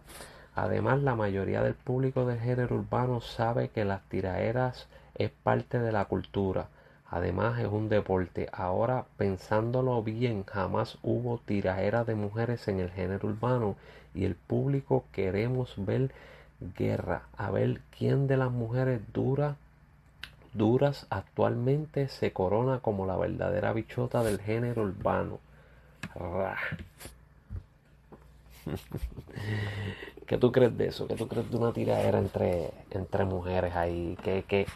Además, 0.61 1.01
la 1.01 1.15
mayoría 1.15 1.63
del 1.63 1.73
público 1.73 2.25
del 2.25 2.37
género 2.37 2.75
urbano 2.75 3.21
sabe 3.21 3.69
que 3.69 3.85
las 3.85 4.01
tiraeras 4.09 4.87
es 5.15 5.31
parte 5.31 5.79
de 5.79 5.93
la 5.93 6.03
cultura. 6.03 6.67
Además, 7.09 7.59
es 7.59 7.67
un 7.67 7.87
deporte. 7.87 8.49
Ahora, 8.51 9.05
pensándolo 9.15 10.03
bien, 10.03 10.43
jamás 10.43 10.97
hubo 11.01 11.37
tiraeras 11.37 12.05
de 12.05 12.15
mujeres 12.15 12.67
en 12.67 12.81
el 12.81 12.91
género 12.91 13.29
urbano 13.29 13.77
y 14.13 14.25
el 14.25 14.35
público 14.35 15.05
queremos 15.13 15.73
ver 15.77 16.11
guerra, 16.77 17.21
a 17.37 17.51
ver 17.51 17.79
quién 17.97 18.27
de 18.27 18.35
las 18.35 18.51
mujeres 18.51 18.99
dura, 19.13 19.55
duras 20.53 21.07
actualmente 21.09 22.09
se 22.09 22.33
corona 22.33 22.79
como 22.79 23.05
la 23.05 23.15
verdadera 23.15 23.71
bichota 23.71 24.23
del 24.23 24.41
género 24.41 24.81
urbano. 24.81 25.39
¿Qué 30.27 30.37
tú 30.37 30.51
crees 30.51 30.77
de 30.77 30.87
eso? 30.87 31.07
¿Qué 31.07 31.15
tú 31.15 31.27
crees 31.27 31.49
de 31.49 31.57
una 31.57 31.73
tiradera 31.73 32.19
entre, 32.19 32.71
entre 32.91 33.25
mujeres 33.25 33.75
ahí? 33.75 34.17
¿Qué, 34.23 34.43
qué, 34.47 34.67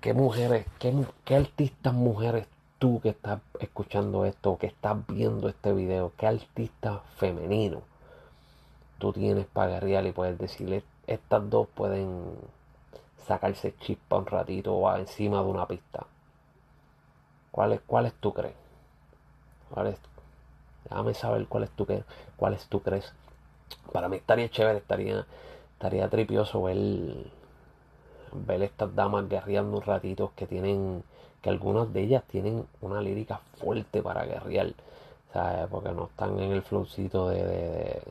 qué 0.00 0.14
mujeres, 0.14 0.66
qué, 0.78 0.94
qué 1.24 1.36
artistas 1.36 1.92
mujeres 1.92 2.46
tú 2.78 3.00
que 3.00 3.10
estás 3.10 3.40
escuchando 3.60 4.24
esto, 4.24 4.56
que 4.58 4.66
estás 4.66 4.96
viendo 5.06 5.48
este 5.48 5.72
video, 5.72 6.12
qué 6.16 6.26
artista 6.26 7.02
femenino 7.16 7.82
tú 9.00 9.12
tienes 9.12 9.46
para 9.46 9.72
guerrear 9.72 10.06
y 10.06 10.12
puedes 10.12 10.38
decirle, 10.38 10.84
estas 11.06 11.48
dos 11.50 11.66
pueden 11.74 12.22
sacarse 13.26 13.74
chispa 13.80 14.18
un 14.18 14.26
ratito 14.26 14.74
o 14.74 14.96
encima 14.96 15.42
de 15.42 15.48
una 15.48 15.66
pista? 15.66 16.06
¿Cuáles, 17.50 17.80
cuáles 17.80 18.12
tú 18.14 18.32
crees? 18.32 18.54
¿Cuáles, 19.70 19.98
Déjame 20.90 21.14
saber 21.14 21.46
cuál 21.46 21.64
es 21.64 21.70
tu, 21.70 21.86
cuál 22.36 22.58
tú 22.68 22.82
crees. 22.82 23.12
Para 23.92 24.08
mí 24.08 24.16
estaría 24.16 24.50
chévere, 24.50 24.78
estaría, 24.78 25.24
estaría 25.74 26.08
tripioso 26.08 26.62
ver, 26.64 26.76
ver 28.32 28.62
estas 28.62 28.94
damas 28.94 29.28
guerreando 29.28 29.76
un 29.76 29.82
ratito 29.82 30.32
que 30.34 30.46
tienen, 30.46 31.04
que 31.42 31.48
algunas 31.48 31.92
de 31.92 32.02
ellas 32.02 32.24
tienen 32.24 32.66
una 32.80 33.00
lírica 33.00 33.40
fuerte 33.58 34.02
para 34.02 34.24
guerrear, 34.24 34.72
¿sabes? 35.32 35.68
Porque 35.70 35.92
no 35.92 36.06
están 36.06 36.38
en 36.40 36.50
el 36.50 36.62
flowcito 36.62 37.28
de, 37.28 37.44
de, 37.44 38.02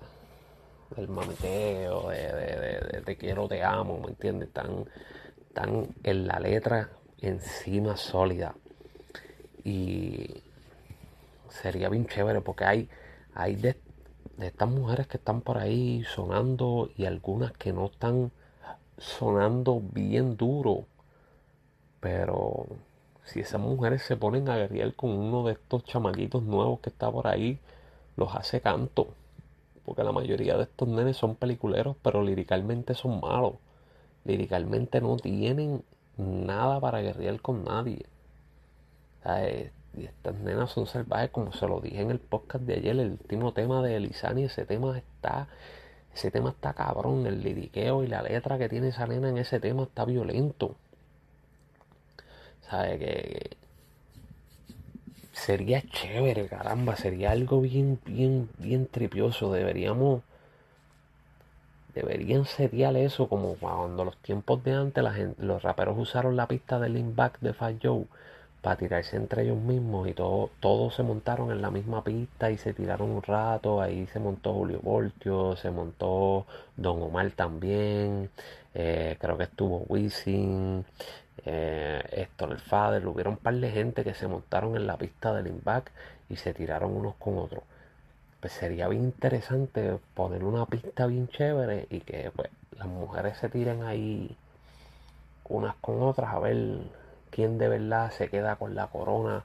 del 0.95 1.09
mameteo, 1.09 2.09
de, 2.09 2.33
de, 2.91 3.01
te 3.01 3.17
quiero, 3.17 3.49
te 3.49 3.61
amo, 3.61 3.99
¿me 3.99 4.07
entiendes? 4.07 4.47
Están, 4.47 4.85
están 5.49 5.87
en 6.03 6.27
la 6.27 6.39
letra 6.39 6.89
encima 7.19 7.97
sólida. 7.97 8.55
Y 9.65 10.43
sería 11.49 11.89
bien 11.89 12.07
chévere 12.07 12.41
porque 12.41 12.65
hay, 12.65 12.89
hay 13.33 13.55
de, 13.55 13.77
estas 14.39 14.69
mujeres 14.69 15.07
que 15.07 15.17
están 15.17 15.41
por 15.41 15.57
ahí 15.57 16.03
sonando 16.03 16.89
y 16.95 17.05
algunas 17.05 17.51
que 17.53 17.73
no 17.73 17.87
están 17.87 18.31
sonando 18.97 19.81
bien 19.93 20.37
duro. 20.37 20.85
Pero 21.99 22.67
si 23.25 23.41
esas 23.41 23.59
mujeres 23.59 24.03
se 24.03 24.15
ponen 24.15 24.49
a 24.49 24.57
guerrear 24.57 24.93
con 24.95 25.11
uno 25.11 25.43
de 25.45 25.53
estos 25.53 25.83
chamaquitos 25.83 26.43
nuevos 26.43 26.79
que 26.79 26.89
está 26.89 27.11
por 27.11 27.27
ahí, 27.27 27.59
los 28.15 28.33
hace 28.35 28.61
canto. 28.61 29.07
Porque 29.85 30.03
la 30.03 30.11
mayoría 30.11 30.57
de 30.57 30.63
estos 30.63 30.87
nenes 30.87 31.17
son 31.17 31.35
peliculeros, 31.35 31.95
pero 32.01 32.23
liricalmente 32.23 32.93
son 32.93 33.19
malos. 33.19 33.55
Liricalmente 34.25 35.01
no 35.01 35.17
tienen 35.17 35.83
nada 36.17 36.79
para 36.79 37.01
guerrear 37.01 37.41
con 37.41 37.63
nadie. 37.63 38.05
Y 39.97 40.05
estas 40.05 40.35
nenas 40.35 40.71
son 40.71 40.85
salvajes, 40.85 41.31
como 41.31 41.51
se 41.51 41.67
lo 41.67 41.79
dije 41.81 42.01
en 42.01 42.11
el 42.11 42.19
podcast 42.19 42.63
de 42.63 42.75
ayer, 42.75 42.99
el 42.99 43.11
último 43.11 43.53
tema 43.53 43.81
de 43.81 43.95
Elizani, 43.95 44.43
ese 44.43 44.65
tema 44.65 44.97
está, 44.97 45.47
ese 46.13 46.31
tema 46.31 46.49
está 46.51 46.73
cabrón, 46.73 47.25
el 47.25 47.41
liriqueo 47.41 48.03
y 48.03 48.07
la 48.07 48.21
letra 48.21 48.57
que 48.57 48.69
tiene 48.69 48.89
esa 48.89 49.07
nena 49.07 49.29
en 49.29 49.37
ese 49.37 49.59
tema 49.59 49.83
está 49.83 50.05
violento. 50.05 50.75
¿Sabe 52.61 52.99
que 52.99 53.57
sería 55.39 55.81
chévere, 55.81 56.47
caramba, 56.47 56.95
sería 56.95 57.31
algo 57.31 57.61
bien, 57.61 57.99
bien, 58.05 58.49
bien 58.57 58.87
tripioso. 58.87 59.51
Deberíamos, 59.51 60.21
deberían 61.95 62.45
serial 62.45 62.95
eso, 62.95 63.27
como 63.27 63.55
cuando 63.55 64.05
los 64.05 64.17
tiempos 64.17 64.63
de 64.63 64.73
antes 64.73 65.03
los 65.39 65.63
raperos 65.63 65.97
usaron 65.97 66.35
la 66.35 66.47
pista 66.47 66.79
del 66.79 67.01
Back 67.13 67.39
de 67.39 67.53
Fat 67.53 67.75
Joe 67.81 68.05
para 68.61 68.75
tirarse 68.75 69.15
entre 69.15 69.43
ellos 69.43 69.57
mismos 69.57 70.07
y 70.07 70.13
todo, 70.13 70.49
todos 70.59 70.95
se 70.95 71.03
montaron 71.03 71.51
en 71.51 71.61
la 71.61 71.71
misma 71.71 72.03
pista 72.03 72.51
y 72.51 72.57
se 72.57 72.73
tiraron 72.73 73.09
un 73.11 73.23
rato, 73.23 73.81
ahí 73.81 74.05
se 74.07 74.19
montó 74.19 74.53
Julio 74.53 74.79
Voltio, 74.81 75.55
se 75.55 75.71
montó 75.71 76.45
Don 76.75 77.01
Omar 77.01 77.31
también, 77.31 78.29
eh, 78.73 79.17
creo 79.19 79.37
que 79.37 79.43
estuvo 79.45 79.85
Wisin, 79.87 80.85
eh, 81.45 82.27
el 82.39 82.59
Fader, 82.59 83.07
hubieron 83.07 83.33
un 83.33 83.39
par 83.39 83.55
de 83.55 83.71
gente 83.71 84.03
que 84.03 84.13
se 84.13 84.27
montaron 84.27 84.75
en 84.75 84.87
la 84.87 84.97
pista 84.97 85.33
del 85.33 85.47
Impact 85.47 85.89
y 86.29 86.35
se 86.35 86.53
tiraron 86.53 86.95
unos 86.95 87.15
con 87.15 87.37
otros. 87.37 87.63
Pues 88.41 88.53
sería 88.53 88.87
bien 88.87 89.03
interesante 89.03 89.99
poner 90.13 90.43
una 90.43 90.65
pista 90.65 91.07
bien 91.07 91.27
chévere 91.29 91.87
y 91.89 92.01
que 92.01 92.31
pues 92.35 92.49
las 92.77 92.87
mujeres 92.87 93.37
se 93.37 93.49
tiren 93.49 93.83
ahí 93.83 94.35
unas 95.49 95.75
con 95.77 96.01
otras 96.03 96.33
a 96.33 96.39
ver 96.39 96.79
quién 97.29 97.57
de 97.57 97.67
verdad 97.67 98.11
se 98.11 98.29
queda 98.29 98.55
con 98.57 98.75
la 98.75 98.87
corona, 98.87 99.43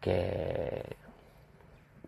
que 0.00 0.96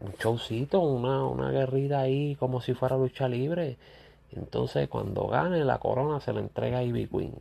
un 0.00 0.12
showcito, 0.12 0.80
una, 0.80 1.24
una 1.26 2.00
ahí 2.00 2.36
como 2.36 2.60
si 2.60 2.74
fuera 2.74 2.96
lucha 2.96 3.28
libre. 3.28 3.76
Entonces 4.32 4.88
cuando 4.88 5.28
gane 5.28 5.64
la 5.64 5.78
corona 5.78 6.20
se 6.20 6.32
la 6.32 6.40
entrega 6.40 6.78
a 6.78 6.82
Ivy 6.82 7.06
Queen. 7.06 7.34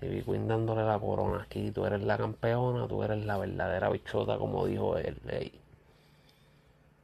Queen 0.00 0.46
dándole 0.46 0.84
la 0.84 0.98
corona 0.98 1.42
aquí, 1.44 1.70
tú 1.70 1.86
eres 1.86 2.02
la 2.02 2.18
campeona, 2.18 2.86
tú 2.86 3.02
eres 3.02 3.24
la 3.24 3.38
verdadera 3.38 3.88
bichota 3.88 4.36
como 4.38 4.66
dijo 4.66 4.98
él. 4.98 5.16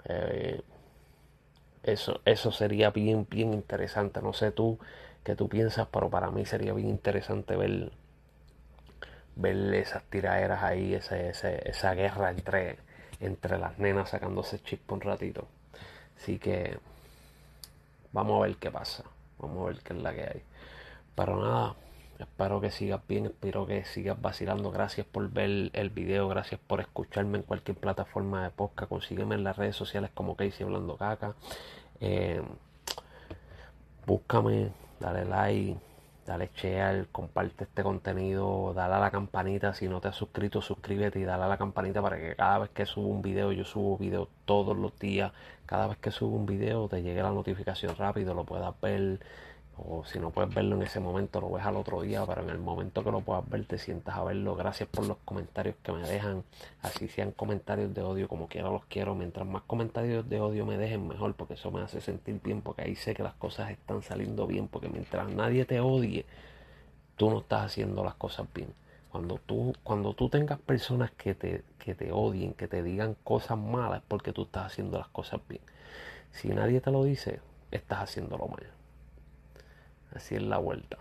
Eh, 0.05 0.63
eso, 1.83 2.21
eso 2.25 2.53
sería 2.53 2.91
bien, 2.91 3.27
bien 3.29 3.55
interesante. 3.55 4.21
No 4.21 4.33
sé 4.33 4.53
tú 4.53 4.79
qué 5.25 5.35
tú 5.37 5.49
piensas, 5.49 5.89
pero 5.93 6.11
para 6.11 6.31
mí 6.31 6.45
sería 6.45 6.73
bien 6.75 6.89
interesante 6.89 7.57
ver 7.57 7.93
ver 9.37 9.75
esas 9.75 10.03
tiraderas 10.05 10.63
ahí, 10.63 10.95
ese, 10.95 11.31
esa 11.31 11.95
guerra 11.95 12.31
entre, 12.31 12.79
entre 13.21 13.59
las 13.59 13.79
nenas 13.79 14.11
sacándose 14.11 14.63
chispa 14.63 14.95
un 14.95 15.01
ratito. 15.01 15.47
Así 16.17 16.39
que 16.39 16.79
vamos 18.13 18.41
a 18.41 18.47
ver 18.47 18.57
qué 18.57 18.71
pasa, 18.71 19.05
vamos 19.39 19.63
a 19.63 19.73
ver 19.73 19.83
qué 19.83 19.93
es 19.95 20.03
la 20.03 20.13
que 20.15 20.23
hay. 20.23 20.43
Pero 21.15 21.43
nada, 21.43 21.75
espero 22.19 22.61
que 22.61 22.71
sigas 22.71 23.01
bien, 23.09 23.27
espero 23.27 23.67
que 23.67 23.85
sigas 23.85 24.21
vacilando. 24.21 24.71
Gracias 24.71 25.07
por 25.07 25.31
ver 25.31 25.71
el 25.73 25.91
video, 25.91 26.29
gracias 26.29 26.61
por 26.67 26.81
escucharme 26.81 27.39
en 27.39 27.45
cualquier 27.45 27.77
plataforma 27.77 28.45
de 28.45 28.51
podcast. 28.51 28.89
Consígueme 28.89 29.35
en 29.35 29.45
las 29.45 29.57
redes 29.57 29.77
sociales 29.77 30.11
como 30.15 30.37
Casey 30.37 30.65
Hablando 30.65 30.97
Caca. 30.97 31.35
Eh, 32.01 32.43
búscame, 34.07 34.73
dale 35.01 35.25
like, 35.25 35.79
dale 36.27 36.51
share, 36.55 37.07
comparte 37.11 37.65
este 37.65 37.83
contenido, 37.83 38.73
dale 38.75 38.95
a 38.95 38.99
la 39.01 39.11
campanita, 39.11 39.75
si 39.75 39.89
no 39.89 40.01
te 40.01 40.09
has 40.09 40.17
suscrito, 40.17 40.63
suscríbete 40.63 41.19
y 41.21 41.25
dale 41.25 41.45
a 41.45 41.49
la 41.49 41.59
campanita 41.59 42.01
para 42.03 42.19
que 42.19 42.37
cada 42.37 42.59
vez 42.61 42.71
que 42.71 42.87
subo 42.87 43.09
un 43.09 43.23
video, 43.23 43.53
yo 43.53 43.65
subo 43.65 43.99
video 43.99 44.29
todos 44.45 44.77
los 44.77 44.99
días, 44.99 45.33
cada 45.67 45.87
vez 45.89 45.99
que 45.99 46.11
subo 46.11 46.37
un 46.37 46.47
video 46.47 46.89
te 46.89 47.03
llegue 47.03 47.23
la 47.23 47.31
notificación 47.31 47.97
rápido, 47.97 48.35
lo 48.35 48.45
puedas 48.45 48.75
ver 48.81 49.21
o 49.89 50.05
si 50.05 50.19
no 50.19 50.31
puedes 50.31 50.55
verlo 50.55 50.77
en 50.77 50.83
ese 50.83 51.01
momento, 51.01 51.41
lo 51.41 51.51
ves 51.51 51.65
al 51.65 51.77
otro 51.77 52.03
día, 52.03 52.25
pero 52.27 52.43
en 52.43 52.51
el 52.51 52.59
momento 52.59 53.03
que 53.05 53.11
lo 53.11 53.21
puedas 53.21 53.49
ver, 53.49 53.65
te 53.65 53.79
sientas 53.79 54.17
a 54.17 54.25
verlo. 54.25 54.55
Gracias 54.55 54.89
por 54.89 55.07
los 55.07 55.17
comentarios 55.25 55.77
que 55.83 55.93
me 55.93 56.03
dejan, 56.03 56.45
así 56.83 57.09
sean 57.09 57.33
comentarios 57.33 57.93
de 57.95 58.03
odio, 58.03 58.29
como 58.29 58.49
quiera 58.49 58.71
los 58.71 58.85
quiero. 58.87 59.15
Mientras 59.15 59.47
más 59.47 59.63
comentarios 59.63 60.29
de 60.29 60.41
odio 60.41 60.67
me 60.67 60.77
dejen, 60.77 61.09
mejor, 61.09 61.35
porque 61.35 61.55
eso 61.55 61.71
me 61.71 61.81
hace 61.81 62.01
sentir 62.01 62.41
bien, 62.43 62.63
porque 62.63 62.83
ahí 62.83 62.97
sé 62.97 63.15
que 63.15 63.23
las 63.23 63.35
cosas 63.35 63.71
están 63.71 64.03
saliendo 64.03 64.47
bien, 64.47 64.69
porque 64.69 64.89
mientras 64.89 65.29
nadie 65.31 65.65
te 65.65 65.81
odie, 65.81 66.27
tú 67.17 67.31
no 67.31 67.41
estás 67.41 67.67
haciendo 67.67 68.05
las 68.05 68.15
cosas 68.15 68.47
bien. 68.55 68.75
Cuando 69.11 69.39
tú, 69.39 69.75
cuando 69.83 70.15
tú 70.15 70.29
tengas 70.31 70.59
personas 70.59 71.11
que 71.11 71.35
te, 71.35 71.65
que 71.79 71.95
te 71.95 72.13
odien, 72.13 72.55
que 72.55 72.69
te 72.69 72.83
digan 72.83 73.17
cosas 73.25 73.59
malas, 73.59 74.01
es 74.01 74.05
porque 74.09 74.33
tú 74.33 74.43
estás 74.45 74.67
haciendo 74.67 74.99
las 74.99 75.09
cosas 75.09 75.41
bien. 75.49 75.63
Si 76.31 76.49
nadie 76.49 76.81
te 76.81 76.91
lo 76.91 77.05
dice, 77.05 77.41
estás 77.71 78.01
haciéndolo 78.01 78.49
mal. 78.49 78.82
Así 80.15 80.35
es 80.35 80.43
la 80.43 80.59
vuelta. 80.59 80.99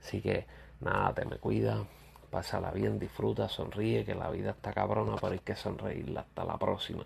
Así 0.00 0.20
que 0.20 0.46
nada, 0.80 1.14
te 1.14 1.24
me 1.24 1.36
cuida, 1.36 1.84
pásala 2.30 2.70
bien, 2.70 2.98
disfruta, 2.98 3.48
sonríe, 3.48 4.04
que 4.04 4.14
la 4.14 4.30
vida 4.30 4.50
está 4.50 4.72
cabrona, 4.72 5.16
pero 5.20 5.32
hay 5.32 5.38
que 5.38 5.54
sonreírla. 5.54 6.20
Hasta 6.20 6.44
la 6.44 6.58
próxima. 6.58 7.04